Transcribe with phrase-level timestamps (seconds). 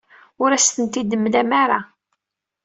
[0.43, 1.79] Ur as-tent-id-temlam ara.